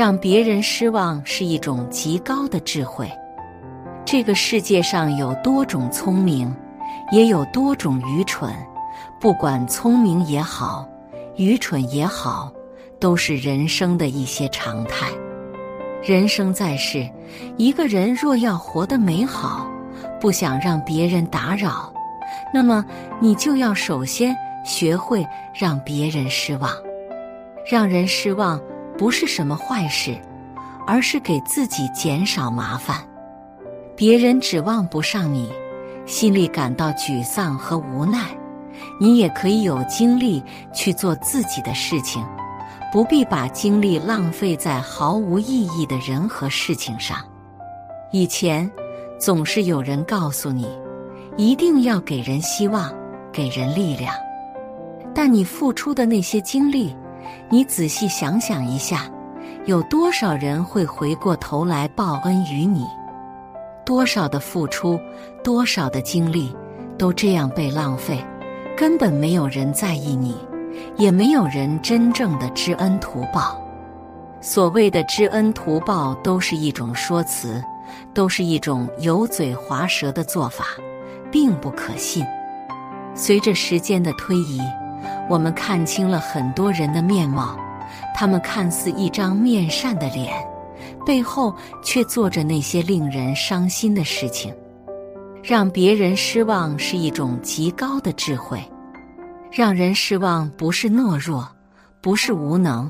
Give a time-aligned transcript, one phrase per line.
[0.00, 3.06] 让别人失望是一种极高的智慧。
[4.02, 6.50] 这个世界上有多种聪明，
[7.12, 8.50] 也有多种愚蠢。
[9.20, 10.88] 不管聪明也好，
[11.36, 12.50] 愚蠢也好，
[12.98, 15.06] 都是人生的一些常态。
[16.02, 17.06] 人生在世，
[17.58, 19.70] 一个人若要活得美好，
[20.18, 21.92] 不想让别人打扰，
[22.54, 22.82] 那么
[23.20, 26.72] 你就要首先学会让别人失望。
[27.70, 28.58] 让人失望
[29.00, 30.14] 不是什么坏事，
[30.86, 32.98] 而是给自己减少麻烦。
[33.96, 35.50] 别人指望不上你，
[36.04, 38.26] 心里感到沮丧和无奈，
[39.00, 42.22] 你也可以有精力去做自己的事情。
[42.92, 47.16] 不必把精力浪费在毫无意义的人和事情上。
[48.12, 48.70] 以前
[49.18, 50.68] 总是有人告诉你，
[51.38, 52.92] 一定要给人希望，
[53.32, 54.12] 给人力量。
[55.14, 56.94] 但你付出的那些精力，
[57.48, 59.10] 你仔细想想一下，
[59.66, 62.84] 有多少人会回过头来报恩于你？
[63.84, 65.00] 多少的付出，
[65.42, 66.54] 多少的精力，
[66.96, 68.24] 都这样被浪费，
[68.76, 70.36] 根本没有人在意你。
[70.96, 73.60] 也没有人真正的知恩图报。
[74.40, 77.62] 所谓的知恩图报，都是一种说辞，
[78.14, 80.64] 都是一种油嘴滑舌的做法，
[81.30, 82.24] 并不可信。
[83.14, 84.60] 随着时间的推移，
[85.28, 87.56] 我们看清了很多人的面貌，
[88.14, 90.32] 他们看似一张面善的脸，
[91.06, 94.54] 背后却做着那些令人伤心的事情。
[95.42, 98.62] 让别人失望是一种极高的智慧。
[99.50, 101.48] 让人失望不是懦弱，
[102.00, 102.88] 不是无能，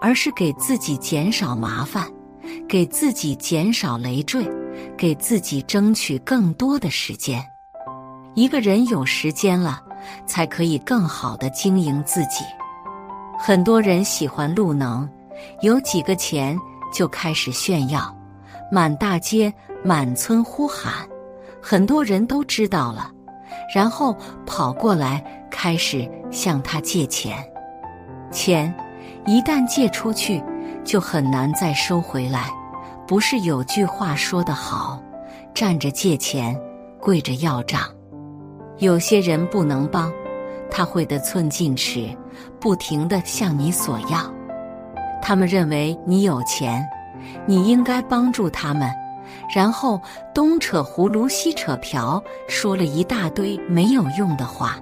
[0.00, 2.06] 而是给自己减少麻烦，
[2.66, 4.48] 给自己减少累赘，
[4.96, 7.44] 给自己争取更多的时间。
[8.34, 9.82] 一个人有时间了，
[10.26, 12.44] 才可以更好的经营自己。
[13.38, 15.08] 很多人喜欢路能，
[15.60, 16.58] 有几个钱
[16.92, 18.14] 就开始炫耀，
[18.70, 19.52] 满大街、
[19.84, 20.92] 满村呼喊，
[21.60, 23.10] 很多人都知道了，
[23.74, 25.24] 然后跑过来。
[25.54, 27.36] 开始向他借钱，
[28.32, 28.74] 钱
[29.26, 30.42] 一旦借出去，
[30.82, 32.50] 就很难再收回来。
[33.06, 35.00] 不是有句话说得好
[35.54, 36.58] ：“站着借钱，
[36.98, 37.82] 跪着要账。”
[38.82, 40.12] 有些人不能帮，
[40.68, 42.08] 他会得寸进尺，
[42.58, 44.28] 不停的向你索要。
[45.22, 46.84] 他们认为你有钱，
[47.46, 48.90] 你应该帮助他们，
[49.54, 50.00] 然后
[50.34, 54.76] 东扯葫芦西扯瓢，说了一大堆没有用的话。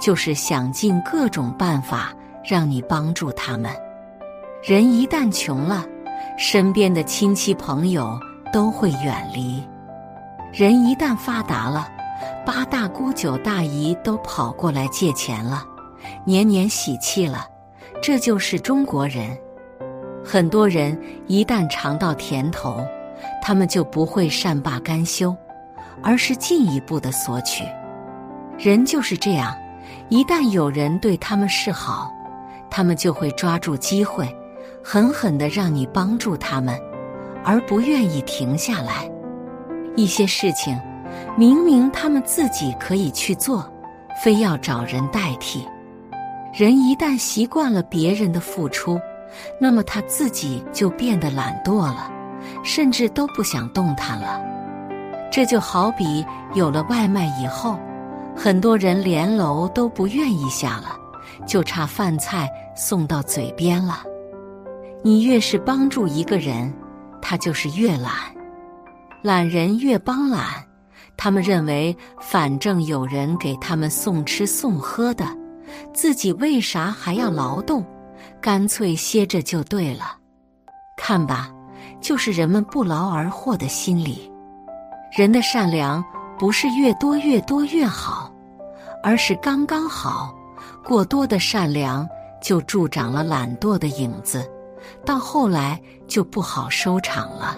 [0.00, 2.12] 就是想尽各种办法
[2.44, 3.70] 让你帮助他们。
[4.64, 5.84] 人一旦穷了，
[6.36, 8.18] 身边的亲戚朋友
[8.52, 9.62] 都会远离；
[10.52, 11.88] 人一旦发达了，
[12.44, 15.64] 八大姑九大姨都跑过来借钱了，
[16.24, 17.46] 年年喜气了。
[18.02, 19.36] 这就是中国人。
[20.24, 22.84] 很多人一旦尝到甜头，
[23.42, 25.34] 他们就不会善罢甘休，
[26.02, 27.64] 而是进一步的索取。
[28.58, 29.54] 人就是这样。
[30.08, 32.12] 一旦有人对他们示好，
[32.70, 34.28] 他们就会抓住机会，
[34.82, 36.78] 狠狠的让你帮助他们，
[37.42, 39.10] 而不愿意停下来。
[39.96, 40.78] 一些事情，
[41.36, 43.68] 明明他们自己可以去做，
[44.22, 45.66] 非要找人代替。
[46.52, 49.00] 人一旦习惯了别人的付出，
[49.60, 52.08] 那么他自己就变得懒惰了，
[52.62, 54.40] 甚至都不想动弹了。
[55.32, 56.24] 这就好比
[56.54, 57.78] 有了外卖以后。
[58.36, 60.96] 很多人连楼都不愿意下了，
[61.46, 64.02] 就差饭菜送到嘴边了。
[65.02, 66.72] 你越是帮助一个人，
[67.22, 68.10] 他就是越懒；
[69.22, 70.64] 懒人越帮懒，
[71.16, 75.26] 他们认为反正有人给他们送吃送喝的，
[75.92, 77.84] 自己为啥还要劳动？
[78.40, 80.16] 干脆歇着就对了。
[80.96, 81.50] 看吧，
[82.00, 84.30] 就是人们不劳而获的心理。
[85.16, 86.04] 人的善良。
[86.36, 88.28] 不是越多越多越好，
[89.04, 90.34] 而是刚刚好。
[90.84, 92.06] 过多的善良
[92.42, 93.22] 就助长了。
[93.22, 94.44] 懒惰的影子，
[95.06, 97.56] 到后来就不好收场了。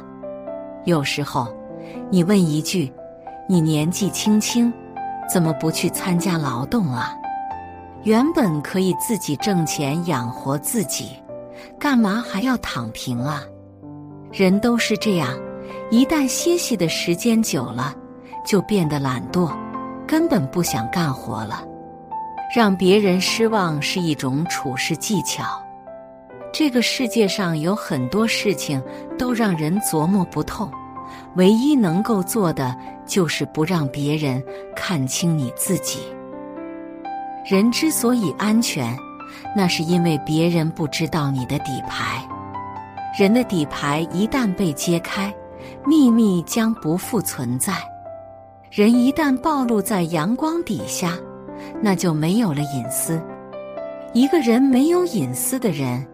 [0.84, 1.48] 有时候，
[2.10, 2.92] 你问一句
[3.48, 4.72] ：“你年纪轻轻，
[5.32, 7.14] 怎么不去参加劳动啊？
[8.02, 11.10] 原本可以自己挣钱养活自己，
[11.78, 13.42] 干嘛还要躺平啊？”
[14.32, 15.28] 人都是这样，
[15.90, 17.94] 一旦歇息的时间久了。
[18.44, 19.50] 就变得懒惰，
[20.06, 21.64] 根本不想干活了。
[22.54, 25.60] 让别人失望是一种处事技巧。
[26.52, 28.80] 这个世界上有很多事情
[29.18, 30.70] 都让人琢磨不透，
[31.34, 32.76] 唯一能够做的
[33.06, 34.42] 就是不让别人
[34.74, 36.00] 看清你自己。
[37.44, 38.96] 人之所以安全，
[39.54, 42.26] 那是因为别人不知道你的底牌。
[43.18, 45.32] 人的底牌一旦被揭开，
[45.86, 47.72] 秘密将不复存在。
[48.70, 51.12] 人一旦暴露在阳光底下，
[51.80, 53.22] 那就没有了隐私。
[54.12, 56.06] 一个人没有隐私的人，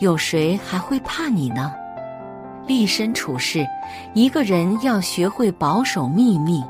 [0.00, 1.72] 有谁还会怕你呢？
[2.66, 3.66] 立身处世，
[4.14, 6.64] 一个人要学会保守秘密，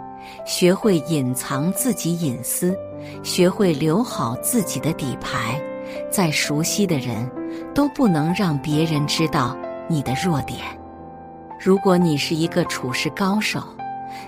[0.44, 2.76] 学会隐藏自己隐私，
[3.22, 5.60] 学会留好自己的底牌。
[6.10, 7.30] 再熟悉的人，
[7.74, 9.56] 都不能让别人知道
[9.88, 10.58] 你的弱点。
[11.60, 13.62] 如果你是一个处事高手，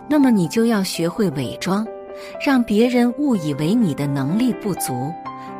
[0.09, 1.85] 那么你就要学会伪装，
[2.45, 5.13] 让别人误以为你的能力不足，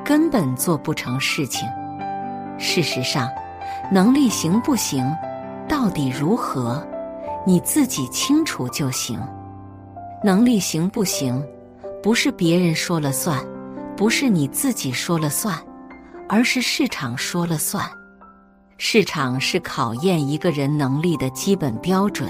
[0.05, 1.69] 根本做不成事情。
[2.59, 3.29] 事实上，
[3.91, 5.05] 能力行不行，
[5.69, 6.87] 到底如何，
[7.47, 9.21] 你自己清楚就行。
[10.23, 11.45] 能力行不行，
[12.03, 13.45] 不是别人说了算，
[13.97, 15.57] 不是你自己说了算，
[16.29, 17.85] 而是市场说了算。
[18.79, 22.29] 市场是考验一个人能力的基本标准。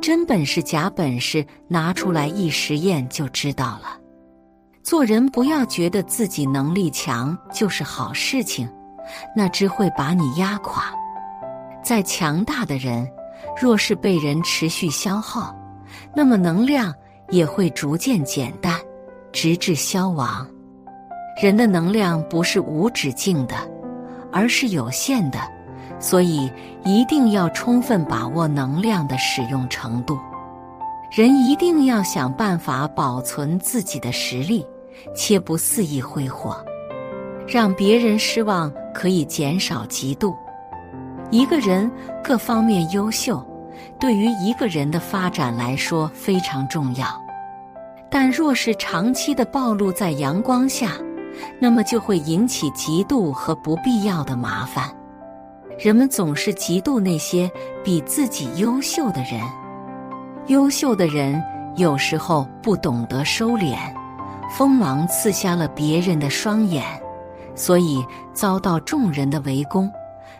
[0.00, 3.98] 真本事、假本事拿出来一实验就知道了。
[4.82, 8.68] 做人不要觉得自己能力强就是好事情，
[9.36, 10.92] 那只会把你压垮。
[11.88, 13.10] 再强大的人，
[13.58, 15.56] 若是被人持续消耗，
[16.14, 16.94] 那么能量
[17.30, 18.78] 也会逐渐减淡，
[19.32, 20.46] 直至消亡。
[21.42, 23.54] 人的能量不是无止境的，
[24.30, 25.38] 而是有限的。
[25.98, 26.52] 所以，
[26.84, 30.18] 一定要充分把握能量的使用程度。
[31.10, 34.62] 人一定要想办法保存自己的实力，
[35.14, 36.62] 切不肆意挥霍。
[37.46, 40.36] 让别人失望可以减少嫉妒。
[41.30, 41.90] 一个人
[42.24, 43.44] 各方面优秀，
[44.00, 47.06] 对于一个人的发展来说非常重要。
[48.10, 50.92] 但若是长期的暴露在阳光下，
[51.60, 54.90] 那么就会引起嫉妒和不必要的麻烦。
[55.78, 57.50] 人们总是嫉妒那些
[57.84, 59.40] 比自己优秀的人，
[60.46, 61.40] 优秀的人
[61.76, 63.76] 有时候不懂得收敛，
[64.50, 66.82] 锋芒刺瞎了别人的双眼，
[67.54, 68.02] 所以
[68.32, 69.88] 遭到众人的围攻，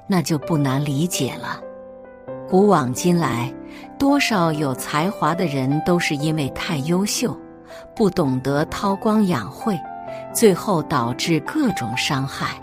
[0.09, 1.61] 那就不难理解了。
[2.49, 3.53] 古往今来，
[3.99, 7.37] 多少有才华的人都是因为太优秀，
[7.95, 9.79] 不懂得韬光养晦，
[10.33, 12.59] 最后导致各种伤害。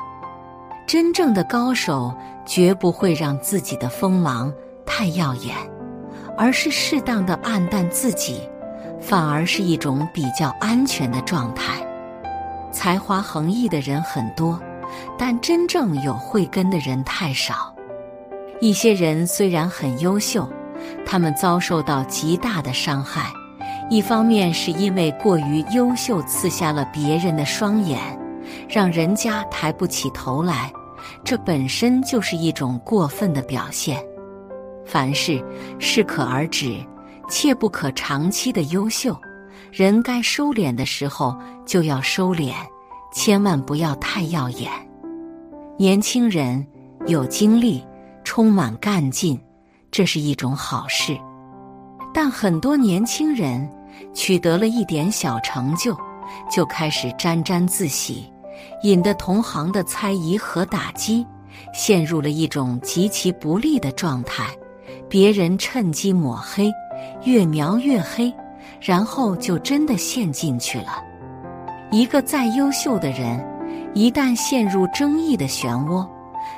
[0.87, 2.13] 真正的高手
[2.45, 4.51] 绝不会让自己的锋芒
[4.85, 5.55] 太耀眼，
[6.37, 8.41] 而是适当的暗淡自己，
[8.99, 11.85] 反而是一种比较安全的状态。
[12.71, 14.59] 才华横溢的人很多，
[15.17, 17.73] 但真正有慧根的人太少。
[18.61, 20.49] 一些人虽然很优秀，
[21.05, 23.31] 他们遭受到极大的伤害，
[23.89, 27.99] 一方面是因为过于优秀，刺瞎了别人的双眼。
[28.69, 30.71] 让人家抬不起头来，
[31.23, 34.01] 这本身就是一种过分的表现。
[34.85, 35.43] 凡事
[35.79, 36.77] 适可而止，
[37.27, 39.19] 切不可长期的优秀。
[39.71, 41.35] 人该收敛的时候
[41.65, 42.53] 就要收敛，
[43.15, 44.69] 千万不要太耀眼。
[45.77, 46.63] 年轻人
[47.07, 47.81] 有精力，
[48.25, 49.39] 充满干劲，
[49.89, 51.17] 这是一种好事。
[52.13, 53.67] 但很多年轻人
[54.13, 55.97] 取得了一点小成就，
[56.51, 58.29] 就开始沾沾自喜。
[58.83, 61.25] 引得同行的猜疑和打击，
[61.73, 64.45] 陷入了一种极其不利的状态。
[65.07, 66.69] 别人趁机抹黑，
[67.23, 68.33] 越描越黑，
[68.81, 71.01] 然后就真的陷进去了。
[71.95, 73.41] 一个再优秀的人，
[73.93, 76.05] 一旦陷入争议的漩涡，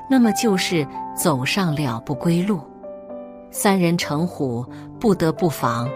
[0.10, 0.84] 那么就是
[1.16, 2.60] 走上了不归路。
[3.52, 4.66] 三人成虎，
[5.00, 5.88] 不得不防。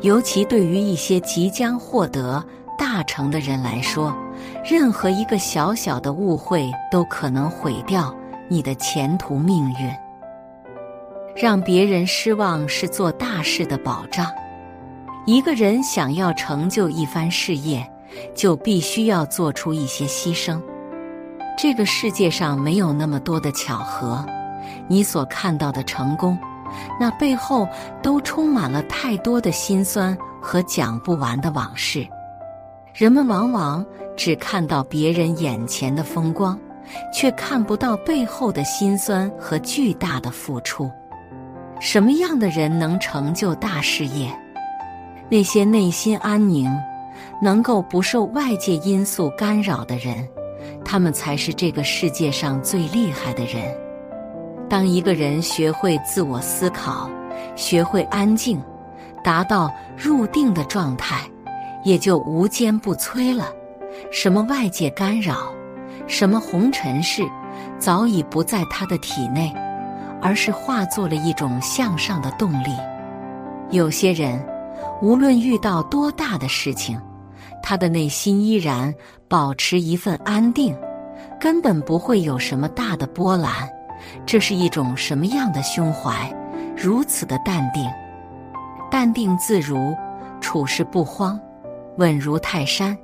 [0.00, 2.42] 尤其对于一些即将获得。
[2.78, 4.16] 大成的人来说，
[4.64, 8.14] 任何一个小小的误会都可能毁掉
[8.48, 9.92] 你的前途命运。
[11.36, 14.26] 让别人失望是做大事的保障。
[15.26, 17.84] 一个人想要成就一番事业，
[18.34, 20.60] 就必须要做出一些牺牲。
[21.56, 24.24] 这个世界上没有那么多的巧合，
[24.86, 26.38] 你所看到的成功，
[27.00, 27.68] 那背后
[28.02, 32.06] 都充满了太多的辛酸和讲不完的往事。
[32.94, 33.84] 人们往往
[34.16, 36.58] 只看到别人眼前的风光，
[37.12, 40.90] 却看不到背后的辛酸和巨大的付出。
[41.80, 44.28] 什么样的人能成就大事业？
[45.28, 46.68] 那些内心安宁、
[47.40, 50.28] 能够不受外界因素干扰的人，
[50.84, 53.62] 他们才是这个世界上最厉害的人。
[54.68, 57.10] 当一个人学会自我思考，
[57.56, 58.60] 学会安静，
[59.24, 61.20] 达到入定的状态。
[61.84, 63.46] 也就无坚不摧了。
[64.10, 65.50] 什么外界干扰，
[66.06, 67.22] 什么红尘事，
[67.78, 69.54] 早已不在他的体内，
[70.20, 72.70] 而是化作了一种向上的动力。
[73.70, 74.44] 有些人，
[75.00, 77.00] 无论遇到多大的事情，
[77.62, 78.94] 他的内心依然
[79.28, 80.76] 保持一份安定，
[81.40, 83.68] 根本不会有什么大的波澜。
[84.24, 86.32] 这是一种什么样的胸怀？
[86.76, 87.84] 如此的淡定，
[88.90, 89.96] 淡定自如，
[90.40, 91.38] 处事不慌，
[91.96, 92.96] 稳如泰山。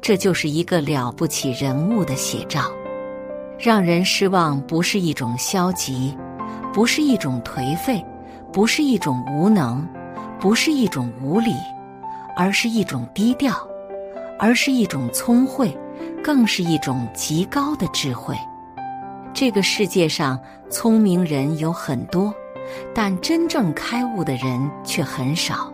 [0.00, 2.70] 这就是一个了不起人物的写照。
[3.58, 6.16] 让人失望不是一种消极，
[6.72, 8.04] 不是一种颓废，
[8.52, 9.86] 不是一种无能，
[10.40, 11.54] 不是一种无礼，
[12.36, 13.54] 而是一种低调，
[14.42, 15.72] 而是一种聪慧，
[16.20, 18.36] 更是一种极高的智慧。
[19.32, 20.36] 这个世界上
[20.68, 22.34] 聪明人有很多，
[22.92, 25.72] 但真正开悟的人却很少。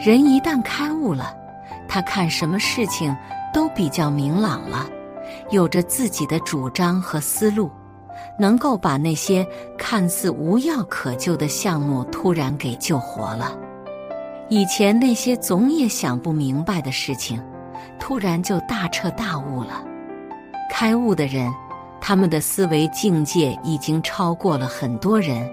[0.00, 1.32] 人一旦开悟了，
[1.86, 3.16] 他看什么事情
[3.54, 4.90] 都比较明朗了，
[5.50, 7.70] 有着自己的主张和思路，
[8.36, 9.46] 能够把那些
[9.78, 13.56] 看似无药可救的项目突然给救活了。
[14.48, 17.40] 以前那些总也想不明白的事情，
[17.98, 19.84] 突然就大彻大悟了。
[20.70, 21.52] 开悟的人。
[21.98, 25.50] 他们的思维境界已经超过了很多人，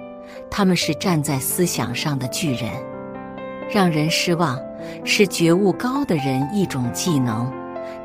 [0.51, 2.69] 他们是站在思想上的巨人。
[3.71, 4.59] 让人失望
[5.03, 7.51] 是觉悟高的人一种技能，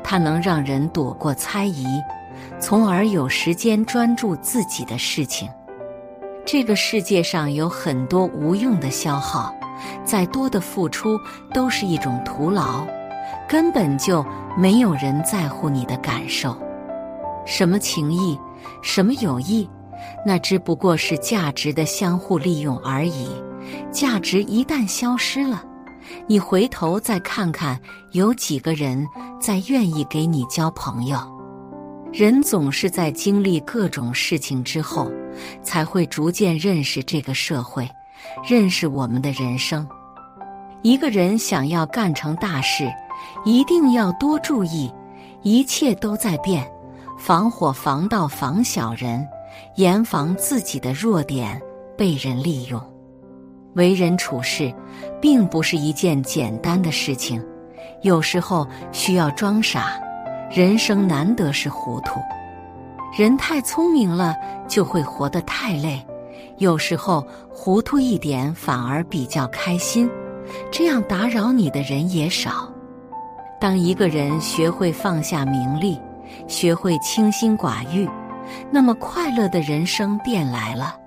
[0.03, 1.85] 它能让人躲过猜疑，
[2.59, 5.47] 从而有时间专注自己的事情。
[6.43, 9.53] 这个世界上有很多无用的消耗，
[10.03, 11.19] 再多的付出
[11.53, 12.83] 都是一种徒劳，
[13.49, 14.23] 根本就
[14.55, 16.55] 没有人在乎你的感受。
[17.47, 18.39] 什么情谊，
[18.83, 19.67] 什么友谊，
[20.23, 23.27] 那只不过是价值的相互利用而已。
[23.91, 25.63] 价值一旦消失了，
[26.27, 27.79] 你回头再看看，
[28.11, 29.07] 有几个人
[29.41, 31.17] 在愿意给你交朋友？
[32.13, 35.11] 人总是在经历各种事情之后，
[35.63, 37.89] 才会逐渐认识这个社会，
[38.47, 39.87] 认识我们的人生。
[40.83, 42.89] 一个人想要干成大事，
[43.45, 44.91] 一定要多注意，
[45.41, 46.69] 一切都在变。
[47.17, 49.27] 防火防盗防小人，
[49.75, 51.61] 严防自己的弱点
[51.97, 52.81] 被人利用。
[53.75, 54.73] 为人处事，
[55.21, 57.45] 并不是一件简单的事情，
[58.01, 59.99] 有时候需要装傻。
[60.49, 62.19] 人生难得是糊涂，
[63.15, 64.35] 人太聪明了
[64.67, 66.03] 就会活得太累。
[66.57, 70.09] 有时候糊涂一点反而比较开心，
[70.71, 72.67] 这样打扰你的人也少。
[73.59, 75.99] 当一个人学会放下名利。
[76.47, 78.07] 学会清心寡欲，
[78.69, 80.98] 那么快乐的人生便来了。